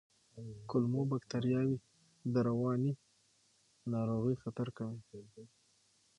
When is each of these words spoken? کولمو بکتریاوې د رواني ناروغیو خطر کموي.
کولمو 0.69 1.01
بکتریاوې 1.11 1.77
د 2.33 2.35
رواني 2.47 2.93
ناروغیو 3.93 4.41
خطر 4.43 4.67
کموي. 4.77 5.45